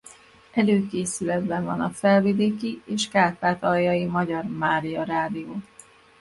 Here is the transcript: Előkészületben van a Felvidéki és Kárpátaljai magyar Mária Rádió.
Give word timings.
Előkészületben 0.53 1.63
van 1.65 1.81
a 1.81 1.89
Felvidéki 1.89 2.81
és 2.85 3.07
Kárpátaljai 3.07 4.05
magyar 4.05 4.43
Mária 4.43 5.03
Rádió. 5.03 5.55